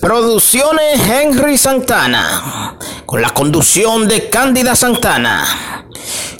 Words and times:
Producciones 0.00 1.00
Henry 1.08 1.58
Santana, 1.58 2.76
con 3.06 3.20
la 3.20 3.30
conducción 3.30 4.06
de 4.06 4.28
Cándida 4.28 4.76
Santana, 4.76 5.77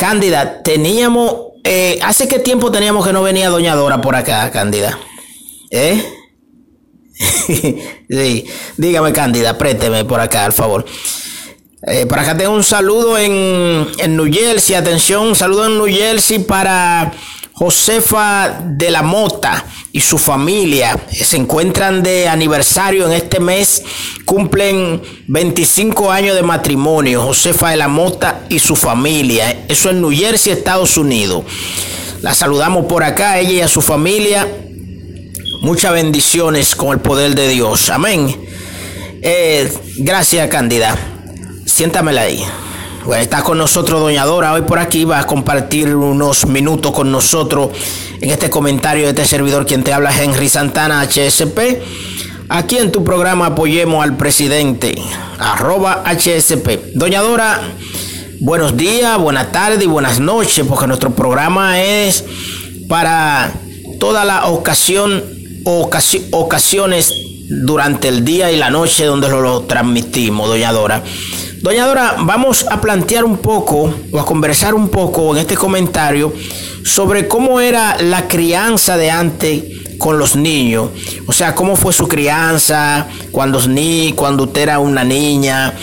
Cándida, 0.00 0.62
teníamos, 0.62 1.48
eh, 1.62 1.98
¿hace 2.02 2.26
qué 2.26 2.38
tiempo 2.38 2.72
teníamos 2.72 3.06
que 3.06 3.12
no 3.12 3.22
venía 3.22 3.50
doña 3.50 3.74
Dora 3.74 4.00
por 4.00 4.16
acá, 4.16 4.50
Cándida? 4.50 4.98
¿Eh? 5.70 6.02
sí, 8.08 8.46
dígame 8.78 9.12
Cándida, 9.12 9.58
présteme 9.58 10.06
por 10.06 10.18
acá, 10.20 10.46
al 10.46 10.54
favor. 10.54 10.86
Eh, 11.86 12.06
por 12.06 12.18
acá 12.18 12.34
tengo 12.34 12.54
un 12.54 12.64
saludo 12.64 13.18
en, 13.18 13.88
en 13.98 14.16
New 14.16 14.32
Jersey, 14.32 14.74
atención, 14.74 15.26
un 15.26 15.36
saludo 15.36 15.66
en 15.66 15.76
New 15.76 15.94
Jersey 15.94 16.38
para 16.38 17.12
Josefa 17.60 18.62
de 18.64 18.90
la 18.90 19.02
Mota 19.02 19.66
y 19.92 20.00
su 20.00 20.16
familia 20.16 20.98
se 21.12 21.36
encuentran 21.36 22.02
de 22.02 22.26
aniversario 22.26 23.04
en 23.06 23.12
este 23.12 23.38
mes, 23.38 23.82
cumplen 24.24 25.02
25 25.26 26.10
años 26.10 26.36
de 26.36 26.42
matrimonio, 26.42 27.22
Josefa 27.22 27.68
de 27.68 27.76
la 27.76 27.88
Mota 27.88 28.46
y 28.48 28.60
su 28.60 28.76
familia, 28.76 29.66
eso 29.68 29.90
en 29.90 30.00
New 30.00 30.10
Jersey, 30.10 30.54
Estados 30.54 30.96
Unidos. 30.96 31.44
La 32.22 32.32
saludamos 32.32 32.86
por 32.86 33.04
acá, 33.04 33.38
ella 33.38 33.50
y 33.52 33.60
a 33.60 33.68
su 33.68 33.82
familia. 33.82 34.48
Muchas 35.60 35.92
bendiciones 35.92 36.74
con 36.74 36.92
el 36.92 37.00
poder 37.00 37.34
de 37.34 37.46
Dios. 37.50 37.90
Amén. 37.90 38.40
Eh, 39.20 39.70
gracias, 39.98 40.48
Cándida. 40.48 40.96
Siéntamela 41.66 42.22
ahí. 42.22 42.42
Bueno, 43.04 43.22
está 43.22 43.42
con 43.42 43.56
nosotros 43.56 43.98
Doña 43.98 44.26
Dora 44.26 44.52
hoy 44.52 44.60
por 44.62 44.78
aquí, 44.78 45.04
va 45.04 45.20
a 45.20 45.26
compartir 45.26 45.94
unos 45.96 46.46
minutos 46.46 46.92
con 46.92 47.10
nosotros 47.10 47.70
en 48.20 48.30
este 48.30 48.50
comentario 48.50 49.04
de 49.04 49.10
este 49.10 49.24
servidor 49.24 49.64
quien 49.64 49.82
te 49.82 49.92
habla 49.92 50.12
Henry 50.14 50.50
Santana 50.50 51.00
HSP. 51.02 51.80
Aquí 52.50 52.76
en 52.76 52.92
tu 52.92 53.02
programa 53.02 53.46
apoyemos 53.46 54.04
al 54.04 54.18
presidente, 54.18 55.00
arroba 55.38 56.04
HSP. 56.04 56.94
Doña 56.94 57.22
Dora, 57.22 57.62
buenos 58.40 58.76
días, 58.76 59.18
buenas 59.18 59.50
tardes 59.50 59.82
y 59.82 59.86
buenas 59.86 60.20
noches, 60.20 60.66
porque 60.68 60.86
nuestro 60.86 61.10
programa 61.10 61.80
es 61.80 62.24
para 62.86 63.50
toda 63.98 64.26
la 64.26 64.46
ocasión, 64.46 65.24
ocasiones 65.64 67.14
durante 67.48 68.08
el 68.08 68.26
día 68.26 68.52
y 68.52 68.56
la 68.56 68.68
noche 68.68 69.06
donde 69.06 69.28
lo, 69.28 69.40
lo 69.40 69.62
transmitimos, 69.62 70.48
Doña 70.48 70.70
Dora. 70.70 71.02
Doña 71.60 71.84
Dora, 71.84 72.16
vamos 72.20 72.64
a 72.70 72.80
plantear 72.80 73.22
un 73.22 73.36
poco 73.36 73.94
o 74.10 74.18
a 74.18 74.24
conversar 74.24 74.74
un 74.74 74.88
poco 74.88 75.32
en 75.32 75.42
este 75.42 75.56
comentario 75.56 76.32
sobre 76.82 77.28
cómo 77.28 77.60
era 77.60 78.00
la 78.00 78.28
crianza 78.28 78.96
de 78.96 79.10
antes 79.10 79.64
con 79.98 80.18
los 80.18 80.36
niños. 80.36 80.88
O 81.26 81.34
sea, 81.34 81.54
cómo 81.54 81.76
fue 81.76 81.92
su 81.92 82.08
crianza 82.08 83.06
cuando, 83.30 83.60
ni, 83.68 84.14
cuando 84.14 84.44
usted 84.44 84.62
era 84.62 84.78
una 84.78 85.04
niña, 85.04 85.74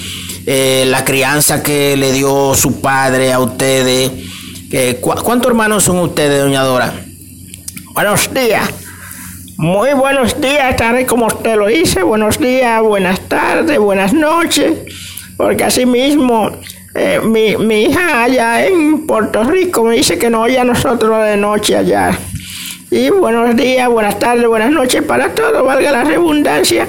eh, 0.47 0.85
la 0.87 1.05
crianza 1.05 1.61
que 1.61 1.95
le 1.95 2.11
dio 2.11 2.55
su 2.55 2.81
padre 2.81 3.31
a 3.31 3.39
ustedes. 3.39 4.11
Eh, 4.71 4.97
¿Cuántos 4.99 5.47
hermanos 5.47 5.83
son 5.83 5.99
ustedes, 5.99 6.41
doña 6.41 6.63
Dora? 6.63 6.91
Buenos 7.93 8.33
días. 8.33 8.67
Muy 9.57 9.93
buenos 9.93 10.41
días, 10.41 10.75
tal 10.75 11.05
como 11.05 11.27
usted 11.27 11.55
lo 11.55 11.67
dice. 11.67 12.01
Buenos 12.01 12.39
días, 12.39 12.81
buenas 12.81 13.19
tardes, 13.29 13.77
buenas 13.77 14.11
noches 14.11 15.06
porque 15.37 15.63
así 15.63 15.85
mismo 15.85 16.51
eh, 16.95 17.21
mi, 17.23 17.55
mi, 17.57 17.83
hija 17.83 18.23
allá 18.23 18.65
en 18.65 19.05
Puerto 19.05 19.43
Rico 19.43 19.83
me 19.83 19.95
dice 19.95 20.17
que 20.17 20.29
no 20.29 20.41
oye 20.41 20.57
a 20.57 20.63
nosotros 20.63 21.23
de 21.23 21.37
noche 21.37 21.77
allá. 21.77 22.17
Y 22.89 23.09
buenos 23.09 23.55
días, 23.55 23.89
buenas 23.89 24.17
tardes, 24.17 24.47
buenas 24.47 24.71
noches 24.71 25.03
para 25.03 25.35
todos, 25.35 25.63
valga 25.63 25.91
la 25.91 26.03
redundancia. 26.05 26.87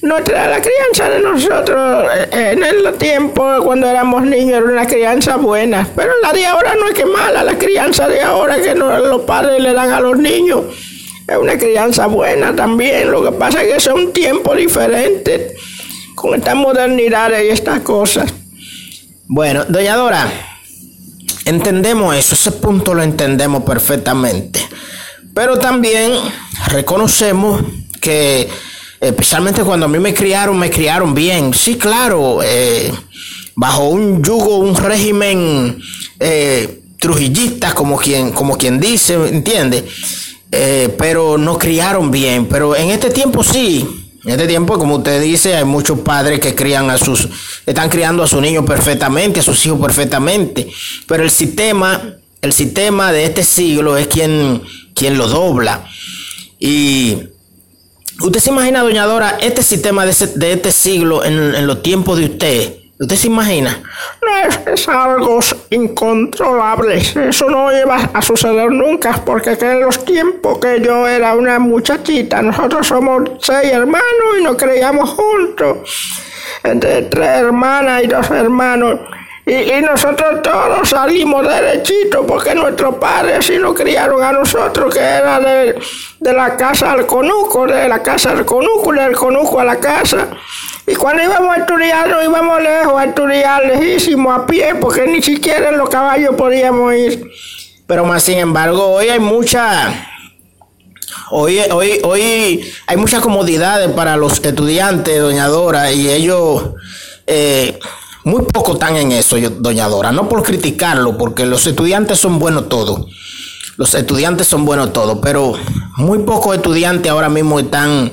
Nuestra, 0.00 0.48
la 0.48 0.62
crianza 0.62 1.10
de 1.10 1.20
nosotros 1.20 2.08
eh, 2.32 2.52
en 2.52 2.62
el 2.62 2.94
tiempo 2.94 3.44
cuando 3.62 3.86
éramos 3.86 4.22
niños 4.22 4.58
era 4.58 4.64
una 4.64 4.86
crianza 4.86 5.36
buena, 5.36 5.86
pero 5.94 6.12
la 6.22 6.32
de 6.32 6.46
ahora 6.46 6.74
no 6.76 6.86
es 6.86 6.94
que 6.94 7.04
mala, 7.04 7.44
la 7.44 7.58
crianza 7.58 8.08
de 8.08 8.22
ahora 8.22 8.62
que 8.62 8.74
los 8.74 9.22
padres 9.22 9.60
le 9.60 9.74
dan 9.74 9.90
a 9.92 10.00
los 10.00 10.16
niños 10.16 10.64
es 11.28 11.36
una 11.36 11.58
crianza 11.58 12.06
buena 12.06 12.56
también, 12.56 13.10
lo 13.10 13.22
que 13.22 13.32
pasa 13.32 13.62
es 13.62 13.74
que 13.74 13.80
son 13.80 14.12
tiempos 14.12 14.56
diferentes 14.56 15.52
con 16.20 16.34
esta 16.34 16.54
modernidad 16.54 17.30
y 17.40 17.48
estas 17.48 17.80
cosas. 17.80 18.30
Bueno, 19.26 19.64
doña 19.64 19.96
Dora, 19.96 20.30
entendemos 21.46 22.14
eso, 22.14 22.34
ese 22.34 22.52
punto 22.52 22.92
lo 22.92 23.02
entendemos 23.02 23.62
perfectamente. 23.62 24.60
Pero 25.32 25.58
también 25.58 26.12
reconocemos 26.66 27.62
que, 28.02 28.50
especialmente 29.00 29.62
cuando 29.62 29.86
a 29.86 29.88
mí 29.88 29.98
me 29.98 30.12
criaron, 30.12 30.58
me 30.58 30.68
criaron 30.68 31.14
bien. 31.14 31.54
Sí, 31.54 31.78
claro, 31.78 32.40
eh, 32.44 32.92
bajo 33.56 33.88
un 33.88 34.22
yugo, 34.22 34.58
un 34.58 34.76
régimen 34.76 35.80
eh, 36.18 36.82
trujillista, 36.98 37.72
como 37.72 37.96
quien, 37.96 38.32
como 38.32 38.58
quien 38.58 38.78
dice, 38.78 39.14
¿entiende? 39.14 39.88
Eh, 40.52 40.94
pero 40.98 41.38
nos 41.38 41.56
criaron 41.56 42.10
bien. 42.10 42.44
Pero 42.44 42.76
en 42.76 42.90
este 42.90 43.08
tiempo 43.08 43.42
sí, 43.42 43.99
en 44.24 44.30
este 44.30 44.46
tiempo, 44.46 44.78
como 44.78 44.96
usted 44.96 45.20
dice, 45.22 45.56
hay 45.56 45.64
muchos 45.64 46.00
padres 46.00 46.40
que 46.40 46.54
crían 46.54 46.90
a 46.90 46.98
sus, 46.98 47.28
están 47.64 47.88
criando 47.88 48.22
a 48.22 48.26
sus 48.26 48.42
niños 48.42 48.64
perfectamente, 48.66 49.40
a 49.40 49.42
sus 49.42 49.64
hijos 49.64 49.80
perfectamente, 49.80 50.68
pero 51.06 51.22
el 51.22 51.30
sistema, 51.30 52.16
el 52.42 52.52
sistema 52.52 53.12
de 53.12 53.24
este 53.24 53.42
siglo 53.42 53.96
es 53.96 54.08
quien, 54.08 54.62
quien 54.94 55.16
lo 55.16 55.26
dobla. 55.26 55.86
Y 56.58 57.16
usted 58.20 58.40
se 58.40 58.50
imagina, 58.50 58.82
doña 58.82 59.06
Dora, 59.06 59.38
este 59.40 59.62
sistema 59.62 60.04
de, 60.04 60.14
de 60.34 60.52
este 60.52 60.70
siglo 60.70 61.24
en, 61.24 61.54
en 61.54 61.66
los 61.66 61.82
tiempos 61.82 62.18
de 62.18 62.24
usted, 62.26 62.79
¿Usted 63.00 63.16
se 63.16 63.28
imagina? 63.28 63.82
No, 64.20 64.72
es, 64.74 64.86
algo 64.86 65.40
incontrolable. 65.70 66.98
Eso 66.98 67.48
no 67.48 67.74
iba 67.74 67.96
a 67.96 68.20
suceder 68.20 68.70
nunca, 68.70 69.22
porque 69.24 69.56
en 69.58 69.80
los 69.80 70.04
tiempos 70.04 70.58
que 70.58 70.82
yo 70.82 71.08
era 71.08 71.34
una 71.34 71.58
muchachita, 71.58 72.42
nosotros 72.42 72.86
somos 72.86 73.22
seis 73.40 73.72
hermanos 73.72 74.04
y 74.38 74.42
nos 74.42 74.54
creíamos 74.56 75.08
juntos. 75.08 75.78
Entre 76.62 77.00
tres 77.04 77.28
hermanas 77.38 78.04
y 78.04 78.06
dos 78.08 78.30
hermanos. 78.30 79.00
Y, 79.46 79.80
nosotros 79.80 80.42
todos 80.42 80.90
salimos 80.90 81.48
derechitos 81.48 82.26
porque 82.28 82.54
nuestros 82.54 82.96
padres 82.96 83.46
sí 83.46 83.56
nos 83.58 83.72
criaron 83.72 84.22
a 84.22 84.32
nosotros, 84.32 84.94
que 84.94 85.00
era 85.00 85.40
de, 85.40 85.80
de 86.20 86.32
la 86.34 86.54
casa 86.54 86.92
al 86.92 87.06
conuco, 87.06 87.66
de 87.66 87.88
la 87.88 88.02
casa 88.02 88.32
al 88.32 88.44
conuco, 88.44 88.92
del 88.92 89.16
conuco 89.16 89.58
a 89.58 89.64
la 89.64 89.80
casa. 89.80 90.28
Y 90.86 90.94
cuando 90.94 91.22
íbamos 91.22 91.56
a 91.56 91.60
estudiar, 91.60 92.08
no 92.08 92.22
íbamos 92.22 92.62
lejos, 92.62 92.94
a 93.00 93.04
estudiar 93.04 93.64
lejísimo, 93.64 94.32
a 94.32 94.46
pie, 94.46 94.74
porque 94.80 95.06
ni 95.06 95.22
siquiera 95.22 95.68
en 95.68 95.78
los 95.78 95.88
caballos 95.88 96.34
podíamos 96.36 96.94
ir. 96.94 97.30
Pero 97.86 98.04
más 98.04 98.22
sin 98.22 98.38
embargo, 98.38 98.86
hoy 98.86 99.08
hay 99.08 99.20
mucha... 99.20 100.06
Hoy, 101.32 101.60
hoy, 101.70 102.00
hoy 102.02 102.72
hay 102.86 102.96
muchas 102.96 103.20
comodidades 103.20 103.90
para 103.92 104.16
los 104.16 104.44
estudiantes, 104.44 105.20
doña 105.20 105.46
Dora, 105.46 105.92
y 105.92 106.08
ellos 106.08 106.70
eh, 107.26 107.78
muy 108.24 108.42
poco 108.42 108.72
están 108.74 108.96
en 108.96 109.12
eso, 109.12 109.36
doña 109.58 109.88
Dora. 109.88 110.10
No 110.12 110.28
por 110.28 110.42
criticarlo, 110.42 111.16
porque 111.16 111.46
los 111.46 111.66
estudiantes 111.66 112.18
son 112.18 112.38
buenos 112.38 112.68
todos. 112.68 113.06
Los 113.76 113.94
estudiantes 113.94 114.46
son 114.46 114.64
buenos 114.64 114.92
todos, 114.92 115.18
pero 115.22 115.54
muy 115.96 116.18
pocos 116.18 116.56
estudiantes 116.56 117.10
ahora 117.10 117.28
mismo 117.28 117.60
están 117.60 118.12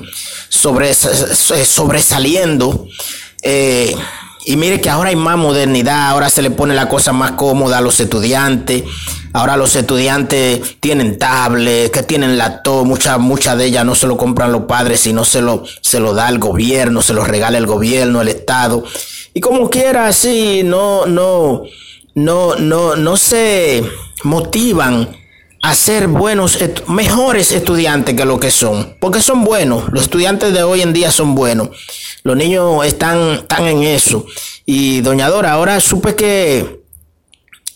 sobresaliendo 0.50 2.88
Eh, 3.42 3.94
y 4.44 4.56
mire 4.56 4.80
que 4.80 4.88
ahora 4.88 5.10
hay 5.10 5.16
más 5.16 5.36
modernidad, 5.36 6.08
ahora 6.08 6.30
se 6.30 6.40
le 6.40 6.50
pone 6.50 6.74
la 6.74 6.88
cosa 6.88 7.12
más 7.12 7.32
cómoda 7.32 7.78
a 7.78 7.80
los 7.80 8.00
estudiantes. 8.00 8.84
Ahora 9.34 9.58
los 9.58 9.76
estudiantes 9.76 10.80
tienen 10.80 11.18
tablets, 11.18 11.90
que 11.90 12.02
tienen 12.02 12.38
laptop, 12.38 12.86
muchas 12.86 13.18
muchas 13.18 13.58
de 13.58 13.66
ellas 13.66 13.84
no 13.84 13.94
se 13.94 14.06
lo 14.06 14.16
compran 14.16 14.50
los 14.50 14.62
padres, 14.62 15.00
sino 15.00 15.24
se 15.24 15.42
lo, 15.42 15.64
se 15.82 16.00
lo 16.00 16.14
da 16.14 16.30
el 16.30 16.38
gobierno, 16.38 17.02
se 17.02 17.12
lo 17.12 17.24
regala 17.24 17.58
el 17.58 17.66
gobierno, 17.66 18.22
el 18.22 18.28
Estado. 18.28 18.84
Y 19.34 19.40
como 19.40 19.68
quiera, 19.68 20.06
así 20.06 20.62
no, 20.64 21.04
no, 21.06 21.64
no, 22.14 22.56
no, 22.56 22.96
no 22.96 23.16
se 23.18 23.84
motivan 24.24 25.14
a 25.62 25.74
ser 25.74 26.06
buenos, 26.06 26.58
mejores 26.88 27.52
estudiantes 27.52 28.14
que 28.14 28.24
lo 28.24 28.38
que 28.38 28.50
son, 28.50 28.96
porque 29.00 29.20
son 29.20 29.44
buenos, 29.44 29.90
los 29.92 30.04
estudiantes 30.04 30.52
de 30.52 30.62
hoy 30.62 30.82
en 30.82 30.92
día 30.92 31.10
son 31.10 31.34
buenos, 31.34 31.70
los 32.22 32.36
niños 32.36 32.86
están, 32.86 33.32
están 33.40 33.66
en 33.66 33.82
eso. 33.82 34.24
Y 34.64 35.00
doña 35.00 35.28
Dora, 35.28 35.52
ahora 35.52 35.80
supe 35.80 36.14
que, 36.14 36.82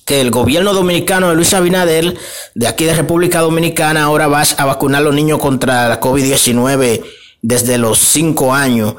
que 0.04 0.20
el 0.20 0.30
gobierno 0.30 0.74
dominicano 0.74 1.28
de 1.28 1.34
Luis 1.34 1.54
Abinader, 1.54 2.16
de 2.54 2.68
aquí 2.68 2.84
de 2.84 2.94
República 2.94 3.40
Dominicana, 3.40 4.04
ahora 4.04 4.28
va 4.28 4.42
a 4.42 4.64
vacunar 4.64 5.00
a 5.00 5.04
los 5.04 5.14
niños 5.14 5.40
contra 5.40 5.88
la 5.88 6.00
COVID-19 6.00 7.02
desde 7.40 7.78
los 7.78 7.98
5 7.98 8.54
años 8.54 8.94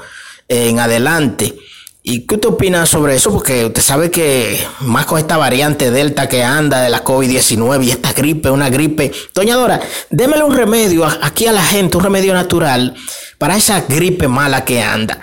en 0.47 0.79
adelante. 0.79 1.56
¿Y 2.05 2.27
qué 2.27 2.35
usted 2.35 2.50
opina 2.50 2.85
sobre 2.85 3.15
eso? 3.15 3.31
Porque 3.31 3.63
usted 3.63 3.81
sabe 3.81 4.11
que 4.11 4.61
más 4.81 5.05
con 5.05 5.19
esta 5.19 5.38
variante 5.38 5.89
Delta 5.89 6.27
que 6.27 6.44
anda 6.44 6.81
de 6.81 6.89
la 6.89 7.01
COVID-19 7.01 7.81
y 7.85 7.91
esta 7.91 8.11
gripe, 8.11 8.50
una 8.50 8.69
gripe. 8.69 9.13
Doña 9.33 9.55
Dora, 9.55 9.79
démele 10.09 10.44
un 10.44 10.53
remedio 10.53 11.05
aquí 11.05 11.47
a 11.47 11.53
la 11.53 11.63
gente, 11.63 11.95
un 11.95 12.03
remedio 12.03 12.33
natural 12.33 12.94
para 13.38 13.55
esa 13.55 13.85
gripe 13.88 14.27
mala 14.27 14.65
que 14.65 14.81
anda. 14.81 15.17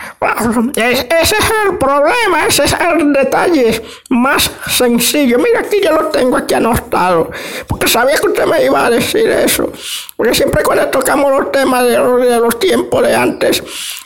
Ese 0.77 1.09
es 1.19 1.53
el 1.67 1.79
problema, 1.79 2.47
ese 2.47 2.65
es 2.65 2.75
el 2.79 3.11
detalle 3.11 3.83
más 4.11 4.51
sencillo. 4.69 5.39
Mira, 5.39 5.61
aquí 5.61 5.81
yo 5.83 5.93
lo 5.93 6.09
tengo 6.09 6.37
aquí 6.37 6.53
anotado, 6.53 7.31
porque 7.67 7.89
sabía 7.89 8.17
que 8.17 8.27
usted 8.27 8.45
me 8.45 8.63
iba 8.63 8.85
a 8.85 8.91
decir 8.91 9.31
eso. 9.31 9.73
Porque 10.17 10.35
siempre 10.35 10.63
cuando 10.63 10.89
tocamos 10.89 11.33
los 11.33 11.51
temas 11.51 11.87
de 11.87 11.97
los, 12.39 12.59
tiempos 12.59 13.03
de 13.03 13.17
antes, 13.17 13.63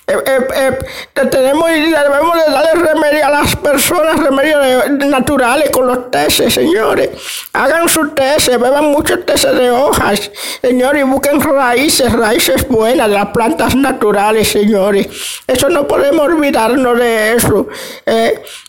eh, 0.06 0.14
eh, 0.24 0.78
eh, 1.16 1.26
tenemos 1.26 1.68
y 1.70 1.90
debemos 1.90 2.36
de 2.46 2.52
darle 2.52 2.92
remedio 2.92 3.26
a 3.26 3.30
las 3.30 3.56
personas, 3.56 4.16
remedios 4.20 4.90
naturales 4.90 5.70
con 5.70 5.88
los 5.88 6.12
teces, 6.12 6.54
señores. 6.54 7.10
Hagan 7.52 7.88
sus 7.88 8.14
teces, 8.14 8.60
beban 8.60 8.84
muchos 8.84 9.26
teces 9.26 9.56
de 9.56 9.70
hojas, 9.70 10.30
señores, 10.60 11.02
y 11.02 11.04
busquen 11.04 11.40
raíces, 11.40 12.12
raíces 12.12 12.68
buenas 12.68 13.08
de 13.08 13.14
las 13.14 13.26
plantas 13.30 13.74
naturales, 13.74 14.46
señores. 14.46 15.08
Eso 15.48 15.68
no 15.68 15.88
podemos 16.04 16.26
olvidarnos 16.26 16.98
de 16.98 17.34
eso. 17.34 17.66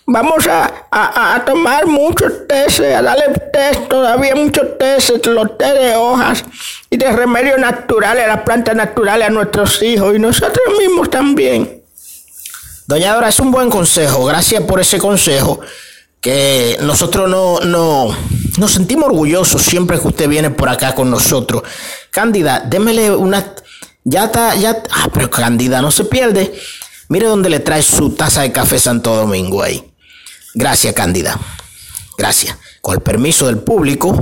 vamos 0.06 0.48
a, 0.48 1.44
tomar 1.46 1.86
muchos 1.86 2.48
teces, 2.48 2.96
a 2.96 3.02
darle 3.02 3.34
test, 3.52 3.88
todavía 3.90 4.36
muchos 4.36 4.78
teces, 4.78 5.26
los 5.26 5.58
té 5.58 5.74
de 5.74 5.96
hojas 5.96 6.46
y 6.90 6.98
de 6.98 7.12
remedios 7.12 7.60
naturales, 7.60 8.28
las 8.28 8.42
plantas 8.42 8.76
naturales 8.76 9.28
a 9.28 9.32
nuestros 9.32 9.82
hijos 9.84 10.16
y 10.16 10.20
nosotros 10.20 10.66
mismos 10.80 11.10
también. 11.10 11.82
Doña 12.88 13.14
Dora, 13.14 13.30
es 13.30 13.40
un 13.40 13.52
buen 13.52 13.70
consejo. 13.70 14.26
Gracias 14.26 14.64
por 14.64 14.80
ese 14.80 14.98
consejo. 15.00 15.60
Que 16.22 16.78
nosotros 16.82 17.30
no, 17.30 17.60
no 17.60 18.16
nos 18.58 18.72
sentimos 18.72 19.06
orgullosos 19.06 19.62
siempre 19.62 20.00
que 20.00 20.08
usted 20.08 20.28
viene 20.28 20.50
por 20.50 20.70
acá 20.70 20.96
con 20.96 21.12
nosotros. 21.12 21.64
Cándida, 22.12 22.64
démele 22.66 23.12
una. 23.12 23.54
Ya 24.04 24.26
está, 24.26 24.56
ya. 24.56 24.82
Ah, 24.92 25.10
pero 25.14 25.30
Cándida, 25.30 25.82
no 25.82 25.92
se 25.92 26.06
pierde. 26.06 26.54
Mire 27.10 27.28
dónde 27.28 27.50
le 27.50 27.60
trae 27.60 27.82
su 27.82 28.12
taza 28.12 28.42
de 28.42 28.52
café 28.52 28.80
Santo 28.80 29.16
Domingo 29.16 29.62
ahí. 29.62 29.94
Gracias, 30.54 30.94
Cándida. 30.94 31.40
Gracias. 32.18 32.58
Con 32.82 32.96
el 32.96 33.02
permiso 33.02 33.48
del 33.48 33.60
público, 33.60 34.20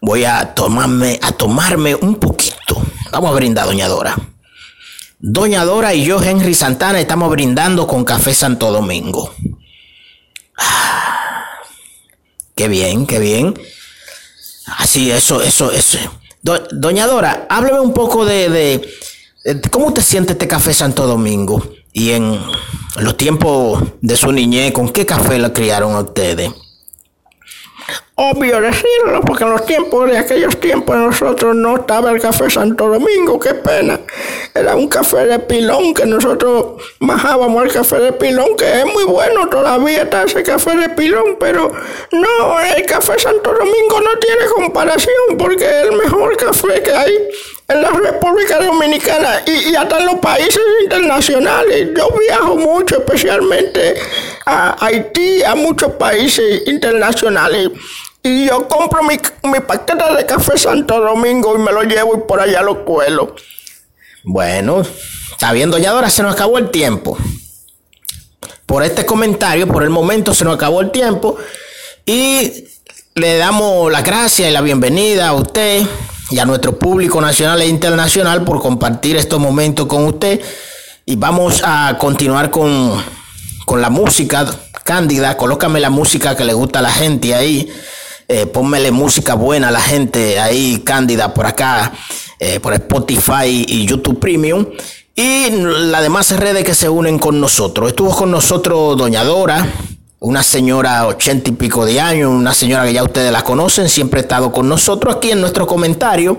voy 0.00 0.24
a 0.24 0.54
tomarme, 0.54 1.18
a 1.22 1.32
tomarme 1.32 1.94
un 1.94 2.16
poquito. 2.16 2.82
Vamos 3.10 3.30
a 3.30 3.34
brindar, 3.34 3.66
doña 3.66 3.88
Dora. 3.88 4.16
Doña 5.18 5.64
Dora 5.64 5.94
y 5.94 6.04
yo, 6.04 6.20
Henry 6.20 6.54
Santana, 6.54 6.98
estamos 7.00 7.30
brindando 7.30 7.86
con 7.86 8.04
Café 8.04 8.34
Santo 8.34 8.72
Domingo. 8.72 9.32
Ah, 10.58 11.44
qué 12.56 12.66
bien, 12.68 13.06
qué 13.06 13.20
bien. 13.20 13.54
Así, 14.78 15.10
eso, 15.10 15.40
eso, 15.42 15.70
eso. 15.70 15.98
Doña 16.42 17.06
Dora, 17.06 17.46
hábleme 17.48 17.78
un 17.78 17.94
poco 17.94 18.24
de, 18.24 18.48
de, 18.48 18.94
cómo 19.70 19.92
te 19.92 20.02
siente 20.02 20.32
este 20.32 20.48
Café 20.48 20.72
Santo 20.74 21.06
Domingo 21.06 21.62
y 21.92 22.10
en 22.10 22.40
los 22.96 23.16
tiempos 23.16 23.82
de 24.00 24.16
su 24.16 24.32
niñez, 24.32 24.72
¿con 24.72 24.88
qué 24.90 25.06
café 25.06 25.38
la 25.38 25.52
criaron 25.52 25.94
a 25.94 26.00
ustedes? 26.00 26.50
obvio 28.14 28.60
decirlo, 28.60 29.20
porque 29.26 29.44
en 29.44 29.50
los 29.50 29.64
tiempos 29.64 30.10
de 30.10 30.18
aquellos 30.18 30.58
tiempos 30.60 30.96
nosotros 30.96 31.56
no 31.56 31.76
estaba 31.76 32.10
el 32.10 32.20
café 32.20 32.50
Santo 32.50 32.88
Domingo, 32.88 33.38
qué 33.38 33.54
pena. 33.54 34.00
Era 34.54 34.76
un 34.76 34.88
café 34.88 35.26
de 35.26 35.38
pilón 35.38 35.94
que 35.94 36.04
nosotros 36.06 36.82
bajábamos 37.00 37.64
el 37.64 37.72
café 37.72 37.98
de 37.98 38.12
pilón, 38.12 38.56
que 38.56 38.80
es 38.80 38.86
muy 38.86 39.04
bueno, 39.04 39.48
todavía 39.48 40.02
está 40.02 40.24
ese 40.24 40.42
café 40.42 40.76
de 40.76 40.90
pilón, 40.90 41.36
pero 41.40 41.72
no, 42.12 42.60
el 42.60 42.84
café 42.86 43.18
Santo 43.18 43.52
Domingo 43.52 44.00
no 44.00 44.18
tiene 44.18 44.44
comparación, 44.54 45.38
porque 45.38 45.64
es 45.64 45.88
el 45.88 45.96
mejor 45.96 46.36
café 46.36 46.82
que 46.82 46.92
hay 46.92 47.14
en 47.72 47.82
la 47.82 47.90
República 47.90 48.62
Dominicana 48.62 49.42
y, 49.46 49.74
hasta 49.74 49.98
en 49.98 50.06
los 50.06 50.16
países 50.16 50.60
internacionales. 50.82 51.88
Yo 51.96 52.08
viajo 52.18 52.56
mucho, 52.56 52.98
especialmente 52.98 53.94
a 54.46 54.84
Haití, 54.84 55.42
a 55.42 55.54
muchos 55.54 55.92
países 55.92 56.62
internacionales. 56.66 57.70
Y 58.22 58.46
yo 58.46 58.68
compro 58.68 59.02
mi, 59.02 59.18
mi 59.44 59.60
paquete 59.60 60.14
de 60.16 60.26
café 60.26 60.56
Santo 60.56 61.00
Domingo 61.00 61.56
y 61.56 61.58
me 61.58 61.72
lo 61.72 61.82
llevo 61.82 62.16
y 62.16 62.28
por 62.28 62.40
allá 62.40 62.62
lo 62.62 62.84
cuelo. 62.84 63.34
Bueno, 64.24 64.82
está 65.30 65.52
viendo 65.52 65.78
ya 65.78 65.90
ahora 65.90 66.08
se 66.08 66.22
nos 66.22 66.34
acabó 66.34 66.58
el 66.58 66.70
tiempo. 66.70 67.18
Por 68.66 68.84
este 68.84 69.04
comentario, 69.04 69.66
por 69.66 69.82
el 69.82 69.90
momento 69.90 70.34
se 70.34 70.44
nos 70.44 70.54
acabó 70.54 70.80
el 70.80 70.90
tiempo. 70.90 71.36
Y 72.06 72.64
le 73.14 73.36
damos 73.36 73.90
las 73.90 74.04
gracias 74.04 74.48
y 74.48 74.52
la 74.52 74.60
bienvenida 74.60 75.28
a 75.28 75.34
usted 75.34 75.82
y 76.32 76.38
a 76.38 76.44
nuestro 76.44 76.78
público 76.78 77.20
nacional 77.20 77.62
e 77.62 77.68
internacional 77.68 78.42
por 78.42 78.60
compartir 78.60 79.16
estos 79.16 79.38
momentos 79.38 79.86
con 79.86 80.04
usted. 80.06 80.40
Y 81.04 81.16
vamos 81.16 81.62
a 81.64 81.96
continuar 81.98 82.50
con, 82.50 83.02
con 83.66 83.80
la 83.80 83.90
música. 83.90 84.46
Cándida, 84.84 85.36
colócame 85.36 85.78
la 85.78 85.90
música 85.90 86.34
que 86.34 86.44
le 86.44 86.54
gusta 86.54 86.80
a 86.80 86.82
la 86.82 86.90
gente 86.90 87.34
ahí 87.34 87.70
eh, 88.28 88.46
pónmele 88.46 88.90
música 88.92 89.34
buena 89.34 89.68
a 89.68 89.70
la 89.70 89.80
gente 89.80 90.40
ahí, 90.40 90.80
Cándida, 90.84 91.34
por 91.34 91.44
acá, 91.44 91.92
eh, 92.38 92.60
por 92.60 92.72
Spotify 92.72 93.66
y 93.68 93.84
YouTube 93.84 94.18
Premium. 94.18 94.64
Y 95.14 95.50
las 95.50 96.00
demás 96.00 96.30
redes 96.38 96.64
que 96.64 96.74
se 96.74 96.88
unen 96.88 97.18
con 97.18 97.38
nosotros. 97.38 97.90
Estuvo 97.90 98.16
con 98.16 98.30
nosotros 98.30 98.96
Doña 98.96 99.22
Dora, 99.24 99.70
una 100.22 100.44
señora 100.44 101.08
ochenta 101.08 101.50
y 101.50 101.52
pico 101.52 101.84
de 101.84 102.00
años, 102.00 102.30
una 102.30 102.54
señora 102.54 102.84
que 102.84 102.92
ya 102.92 103.02
ustedes 103.02 103.32
la 103.32 103.42
conocen, 103.42 103.88
siempre 103.88 104.20
ha 104.20 104.22
estado 104.22 104.52
con 104.52 104.68
nosotros 104.68 105.16
aquí 105.16 105.32
en 105.32 105.40
nuestro 105.40 105.66
comentario. 105.66 106.38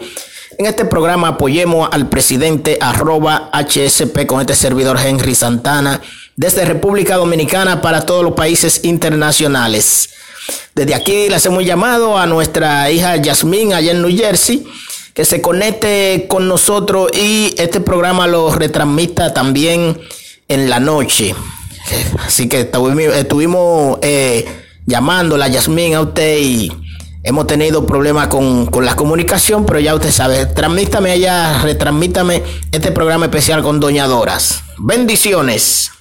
En 0.58 0.68
este 0.68 0.86
programa 0.86 1.30
apoyemos 1.30 1.90
al 1.92 2.08
presidente 2.08 2.78
arroba 2.80 3.50
HSP 3.52 4.26
con 4.26 4.40
este 4.40 4.56
servidor 4.56 4.98
Henry 5.04 5.36
Santana 5.36 6.00
desde 6.38 6.64
República 6.64 7.18
Dominicana 7.18 7.82
para 7.82 8.06
todos 8.06 8.24
los 8.24 8.34
países 8.34 8.86
internacionales. 8.86 10.12
Desde 10.74 10.96
aquí 10.96 11.28
le 11.28 11.36
hacemos 11.36 11.66
llamado 11.66 12.18
a 12.18 12.26
nuestra 12.26 12.90
hija 12.90 13.18
Yasmín 13.18 13.74
allá 13.74 13.92
en 13.92 14.02
New 14.02 14.16
Jersey 14.16 14.66
que 15.14 15.26
se 15.26 15.42
conecte 15.42 16.26
con 16.30 16.48
nosotros 16.48 17.12
y 17.14 17.54
este 17.58 17.82
programa 17.82 18.28
lo 18.28 18.50
retransmita 18.56 19.34
también 19.34 20.00
en 20.48 20.70
la 20.70 20.80
noche. 20.80 21.36
Así 22.26 22.48
que 22.48 22.70
estuvimos 23.16 24.00
eh, 24.02 24.46
llamando 24.86 25.42
a 25.42 25.48
Yasmín 25.48 25.96
a 25.96 26.02
usted 26.02 26.40
y 26.40 26.72
hemos 27.24 27.48
tenido 27.48 27.86
problemas 27.86 28.28
con, 28.28 28.66
con, 28.68 28.86
la 28.86 28.96
comunicación, 28.96 29.66
pero 29.66 29.80
ya 29.80 29.96
usted 29.96 30.12
sabe, 30.12 30.46
transmítame 30.46 31.12
allá, 31.12 31.62
retransmítame 31.64 32.44
este 32.72 32.92
programa 32.92 33.26
especial 33.26 33.64
con 33.64 33.80
Doña 33.80 34.08
Doras. 34.08 34.64
Bendiciones. 34.78 35.93